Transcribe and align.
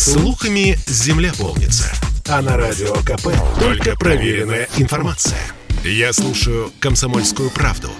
Слухами 0.00 0.78
земля 0.86 1.30
полнится. 1.38 1.92
А 2.26 2.40
на 2.40 2.56
радио 2.56 2.94
КП 3.04 3.28
только 3.60 3.94
проверенная 3.96 4.66
информация. 4.78 5.38
Я 5.84 6.14
слушаю 6.14 6.72
«Комсомольскую 6.80 7.50
правду» 7.50 7.90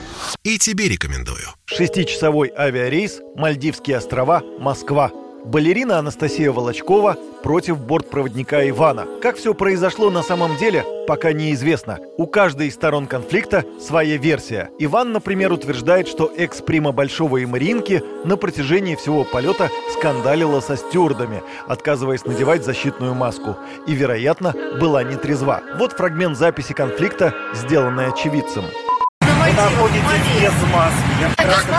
и 0.42 0.56
тебе 0.56 0.88
рекомендую. 0.88 1.46
Шестичасовой 1.66 2.50
авиарейс 2.56 3.20
«Мальдивские 3.36 3.98
острова. 3.98 4.42
Москва». 4.58 5.12
Балерина 5.44 5.98
Анастасия 5.98 6.52
Волочкова 6.52 7.16
против 7.42 7.78
бортпроводника 7.78 8.68
Ивана. 8.68 9.06
Как 9.22 9.36
все 9.36 9.54
произошло 9.54 10.10
на 10.10 10.22
самом 10.22 10.56
деле, 10.56 10.84
пока 11.06 11.32
неизвестно. 11.32 11.98
У 12.18 12.26
каждой 12.26 12.68
из 12.68 12.74
сторон 12.74 13.06
конфликта 13.06 13.64
своя 13.80 14.16
версия. 14.16 14.70
Иван, 14.78 15.12
например, 15.12 15.52
утверждает, 15.52 16.08
что 16.08 16.30
экс-прима 16.36 16.92
Большого 16.92 17.38
и 17.38 17.46
Маринки 17.46 18.02
на 18.24 18.36
протяжении 18.36 18.94
всего 18.94 19.24
полета 19.24 19.70
скандалила 19.96 20.60
со 20.60 20.76
стюардами, 20.76 21.42
отказываясь 21.66 22.26
надевать 22.26 22.64
защитную 22.64 23.14
маску. 23.14 23.56
И, 23.86 23.94
вероятно, 23.94 24.54
была 24.78 25.02
нетрезва. 25.02 25.62
Вот 25.78 25.92
фрагмент 25.92 26.36
записи 26.36 26.74
конфликта, 26.74 27.34
сделанный 27.54 28.08
очевидцем. 28.08 28.64
Вы 29.50 29.56
находитесь 29.56 30.26
без 30.38 30.54
маски. 30.70 31.10
Я 31.20 31.28
прекрасно 31.34 31.74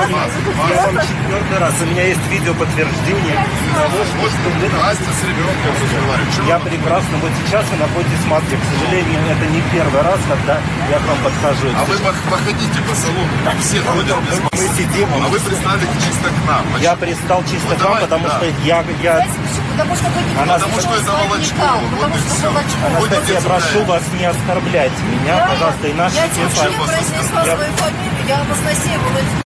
Я 0.70 0.82
вам 0.82 0.96
четвертый 1.00 1.58
раз. 1.60 1.74
У 1.82 1.86
меня 1.86 2.04
есть 2.04 2.28
видео 2.30 2.54
подтверждение 2.54 3.46
того, 3.74 4.04
что 4.04 4.50
вы... 4.52 4.82
Настя 4.82 5.04
с 5.08 5.24
ребенком 5.24 5.72
разговаривает. 5.72 6.48
Я 6.48 6.60
прекрасно. 6.60 7.18
Вот 7.22 7.32
сейчас 7.46 7.66
вы 7.72 7.78
находитесь 7.78 8.20
в 8.20 8.28
маске. 8.28 8.58
К 8.58 8.66
сожалению, 8.76 9.20
это 9.32 9.46
не 9.48 9.62
первый 9.72 10.02
раз, 10.02 10.20
когда 10.28 10.60
я 10.92 10.98
к 11.00 11.06
вам 11.08 11.18
подхожу. 11.24 11.68
А 11.72 11.84
вы 11.86 11.96
пох- 11.96 12.24
походите 12.30 12.80
по 12.84 12.94
салону, 12.96 13.62
все 13.62 13.80
ходят 13.80 14.20
без 14.28 14.38
Мы 14.38 14.44
маски. 14.52 14.68
сидим, 14.76 15.08
А 15.16 15.28
вы 15.30 15.40
пристали 15.40 15.86
чисто 16.04 16.28
к 16.28 16.40
нам. 16.48 16.64
Почему? 16.74 16.84
Я 16.84 16.96
пристал 16.96 17.44
чисто 17.50 17.76
к 17.76 17.84
вам, 17.88 17.98
потому 18.02 18.28
что 18.28 18.46
я... 18.66 18.84
я... 19.02 19.26
Потому 19.72 19.96
что 19.96 20.06
вы 20.12 20.22
не 20.22 20.36
Потому 20.36 20.80
что 20.82 20.94
это 20.96 21.12
Волочкова, 21.12 21.80
вот 21.80 22.00
Потому 22.02 22.16
что. 22.18 22.48
Анастасия, 22.88 23.36
я 23.36 23.42
прошу 23.42 23.84
вас 23.86 24.04
не 24.20 24.26
оскорблять 24.26 24.92
меня, 25.10 25.48
пожалуйста, 25.48 25.88
и 25.88 25.94
наши 25.94 26.16
Я 26.16 27.56
свою 27.62 27.74
фамилию, 27.74 28.28
я 28.28 28.42
Анастасия 28.42 28.98
Волочкова. 28.98 29.42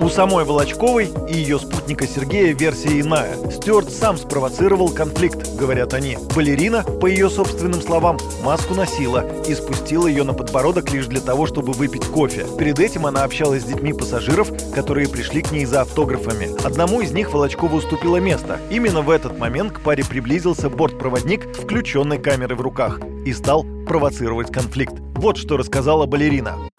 У 0.00 0.08
самой 0.08 0.44
Волочковой 0.44 1.10
и 1.28 1.34
ее 1.36 1.60
спутника 1.60 2.08
Сергея 2.08 2.54
версия 2.54 3.00
иная. 3.00 3.36
Стюарт 3.50 3.90
сам 3.90 4.16
спровоцировал 4.16 4.88
конфликт, 4.88 5.54
говорят 5.56 5.94
они. 5.94 6.18
Балерина, 6.34 6.82
по 6.82 7.06
ее 7.06 7.30
собственным 7.30 7.80
словам, 7.80 8.18
маску 8.42 8.74
носила 8.74 9.24
и 9.46 9.54
спустила 9.54 10.08
ее 10.08 10.24
на 10.24 10.32
подбородок 10.32 10.90
лишь 10.92 11.06
для 11.06 11.20
того, 11.20 11.46
чтобы 11.46 11.72
выпить 11.72 12.06
кофе. 12.06 12.46
Перед 12.58 12.80
этим 12.80 13.06
она 13.06 13.22
общалась 13.22 13.62
с 13.62 13.66
детьми 13.66 13.92
пассажиров, 13.92 14.50
которые 14.74 15.08
пришли 15.08 15.40
к 15.42 15.52
ней 15.52 15.66
за 15.66 15.82
автографами. 15.82 16.48
Одному 16.66 17.00
из 17.00 17.12
них 17.12 17.32
Волочкова 17.32 17.76
уступила 17.76 18.16
место. 18.16 18.58
Именно 18.70 19.02
в 19.02 19.10
этот 19.10 19.38
момент 19.38 19.72
к 19.72 19.80
паре 19.82 20.04
приблизился 20.04 20.68
бортпроводник 20.68 21.54
с 21.54 21.58
включенной 21.58 22.18
камерой 22.18 22.56
в 22.56 22.60
руках 22.60 22.98
и 23.24 23.32
стал 23.32 23.64
провоцировать 23.86 24.50
конфликт. 24.50 24.94
Вот 25.14 25.36
что 25.36 25.56
рассказала 25.56 26.06
балерина. 26.06 26.71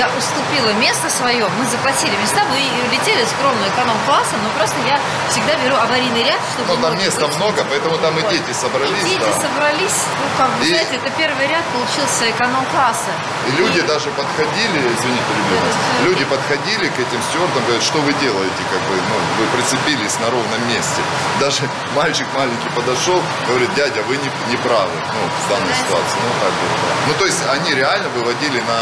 Я 0.00 0.08
уступила 0.16 0.72
место 0.80 1.10
свое, 1.10 1.44
мы 1.60 1.66
заплатили 1.68 2.16
места, 2.24 2.40
мы 2.48 2.56
и 2.56 2.70
летели 2.88 3.20
скромно 3.36 3.68
эконом-классом, 3.68 4.40
но 4.42 4.48
просто 4.56 4.76
я 4.88 4.96
всегда 5.28 5.52
беру 5.60 5.76
аварийный 5.76 6.24
ряд, 6.24 6.40
чтобы... 6.56 6.72
Ну, 6.72 6.80
там 6.80 6.96
места 6.96 7.26
быть. 7.28 7.36
много, 7.36 7.66
поэтому 7.68 7.98
там 7.98 8.16
и 8.16 8.22
дети 8.32 8.48
И 8.48 8.54
собрались. 8.54 9.04
дети 9.04 9.20
да. 9.20 9.36
собрались, 9.44 9.98
ну, 10.16 10.24
как 10.40 10.48
бы, 10.56 10.64
И- 10.64 10.72
знаете, 10.72 10.96
это 10.96 11.10
первый 11.20 11.44
ряд 11.52 11.60
получился 11.76 12.30
эконом-класса. 12.32 13.12
И 13.48 13.50
люди 13.60 13.82
даже 13.82 14.08
подходили, 14.16 14.78
извините, 14.88 15.32
вас, 15.36 15.68
Да-да-да. 15.68 16.04
люди 16.08 16.24
подходили 16.24 16.86
к 16.88 16.96
этим 16.96 17.20
стюардам, 17.28 17.60
говорят, 17.68 17.82
что 17.84 17.98
вы 18.00 18.14
делаете, 18.24 18.62
как 18.72 18.80
бы, 18.88 18.96
ну, 18.96 19.16
вы 19.36 19.44
прицепились 19.52 20.16
на 20.24 20.30
ровном 20.32 20.62
месте. 20.72 21.04
Даже 21.44 21.68
мальчик 21.94 22.24
маленький 22.34 22.70
подошел, 22.72 23.20
говорит, 23.46 23.68
дядя, 23.76 24.00
вы 24.08 24.16
не, 24.16 24.30
не 24.48 24.56
правы, 24.64 24.96
ну, 24.96 25.20
в 25.28 25.48
данной 25.52 25.68
Знаете. 25.76 25.84
ситуации. 25.84 26.18
Ну, 26.24 26.32
как 26.40 26.52
бы, 26.56 26.64
да. 26.88 26.88
Ну, 27.08 27.12
то 27.20 27.24
есть 27.28 27.40
они 27.52 27.74
реально 27.76 28.08
выводили 28.16 28.60
на 28.64 28.78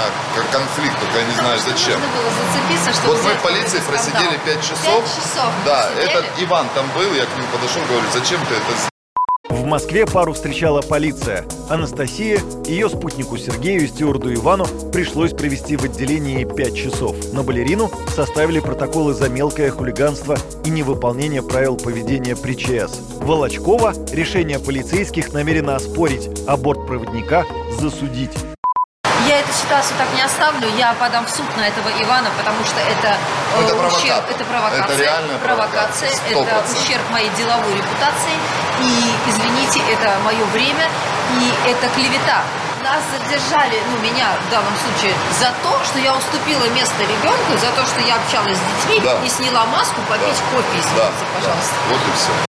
конфликт, 0.55 1.08
только 1.09 1.21
я 1.21 1.27
не 1.27 1.35
знаю 1.35 1.59
зачем. 1.59 2.01
Нужно 2.01 2.17
было 2.17 2.31
зацепиться, 2.31 3.01
чтобы 3.01 3.15
Вот 3.15 3.25
мы 3.25 3.35
в 3.35 3.43
полиции 3.43 3.81
просидели 3.87 4.37
скандал. 4.37 4.55
5 4.55 4.63
часов. 4.63 5.05
Пять 5.05 5.17
часов 5.17 5.53
мы 5.59 5.65
Да, 5.65 5.91
этот 6.01 6.25
Иван 6.41 6.67
там 6.75 6.87
был, 6.95 7.15
я 7.15 7.25
к 7.25 7.37
нему 7.37 7.47
подошел, 7.53 7.83
говорю, 7.89 8.07
зачем 8.13 8.41
ты 8.47 8.55
это 8.55 8.73
сделал? 8.73 8.89
В 9.51 9.65
Москве 9.65 10.07
пару 10.07 10.35
встречала 10.35 10.83
полиция. 10.83 11.45
Анастасия, 11.71 12.41
ее 12.67 12.89
спутнику 12.89 13.39
Сергею 13.39 13.83
и 13.83 13.87
стюарду 13.87 14.33
Ивану 14.33 14.67
пришлось 14.93 15.33
провести 15.33 15.77
в 15.77 15.85
отделении 15.85 16.45
5 16.45 16.77
часов. 16.77 17.17
На 17.33 17.43
балерину 17.43 17.91
составили 18.15 18.61
протоколы 18.61 19.15
за 19.15 19.29
мелкое 19.29 19.71
хулиганство 19.71 20.37
и 20.65 20.71
невыполнение 20.71 21.43
правил 21.43 21.77
поведения 21.77 22.37
при 22.37 22.55
ЧС. 22.55 23.01
Волочкова 23.21 23.95
решение 24.13 24.59
полицейских 24.59 25.33
намерена 25.33 25.77
оспорить, 25.77 26.29
а 26.47 26.57
бортпроводника 26.57 27.47
засудить. 27.79 28.33
Я 29.29 29.41
эту 29.41 29.53
ситуацию 29.53 29.95
так 29.99 30.09
не 30.15 30.23
оставлю, 30.23 30.67
я 30.79 30.95
подам 30.95 31.27
в 31.27 31.31
суд 31.31 31.45
на 31.57 31.69
этого 31.69 31.89
Ивана, 32.03 32.31
потому 32.39 32.65
что 32.65 32.81
это, 32.81 33.17
Ну, 33.57 33.63
это 33.63 33.75
э, 33.75 33.87
ущерб, 33.87 34.25
провокатор. 34.25 34.35
это 34.35 34.45
провокация, 34.45 34.85
Это 34.85 35.03
реальная 35.03 35.39
провокация, 35.39 36.09
это 36.31 36.39
100%. 36.41 36.73
ущерб 36.81 37.11
моей 37.11 37.29
деловой 37.37 37.75
репутации, 37.75 38.37
и, 38.81 38.89
извините, 39.29 39.81
это 39.93 40.17
мое 40.25 40.43
время, 40.47 40.87
и 41.39 41.53
это 41.71 41.89
клевета. 41.95 42.41
Нас 42.83 43.03
задержали, 43.13 43.77
ну, 43.91 43.99
меня 44.01 44.29
в 44.47 44.51
данном 44.51 44.73
случае, 44.81 45.13
за 45.39 45.53
то, 45.63 45.77
что 45.85 45.99
я 45.99 46.15
уступила 46.17 46.65
место 46.71 47.03
ребенку, 47.03 47.53
за 47.61 47.71
то, 47.73 47.85
что 47.85 48.01
я 48.01 48.17
общалась 48.17 48.57
с 48.57 48.87
детьми 48.87 49.01
Да. 49.05 49.19
и 49.23 49.29
сняла 49.29 49.67
маску 49.67 50.01
попить 50.09 50.41
Да. 50.41 50.57
кофе, 50.57 50.73
извините, 50.79 50.97
Да, 50.97 51.11
пожалуйста. 51.37 51.75
да, 51.75 51.93
вот 51.93 52.01
и 52.01 52.13
все. 52.17 52.48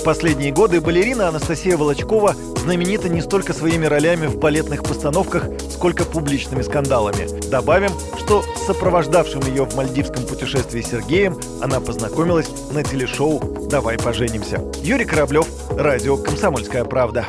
В 0.00 0.02
последние 0.02 0.50
годы 0.50 0.80
балерина 0.80 1.28
Анастасия 1.28 1.76
Волочкова 1.76 2.34
знаменита 2.56 3.10
не 3.10 3.20
столько 3.20 3.52
своими 3.52 3.84
ролями 3.84 4.28
в 4.28 4.38
балетных 4.38 4.82
постановках, 4.82 5.44
сколько 5.70 6.06
публичными 6.06 6.62
скандалами. 6.62 7.28
Добавим, 7.50 7.90
что 8.18 8.42
с 8.42 8.66
сопровождавшим 8.66 9.42
ее 9.42 9.66
в 9.66 9.76
мальдивском 9.76 10.24
путешествии 10.24 10.80
Сергеем 10.80 11.38
она 11.60 11.80
познакомилась 11.80 12.48
на 12.72 12.82
телешоу 12.82 13.40
«Давай 13.68 13.98
поженимся». 13.98 14.64
Юрий 14.82 15.04
Кораблев, 15.04 15.46
радио 15.76 16.16
«Комсомольская 16.16 16.84
правда». 16.84 17.26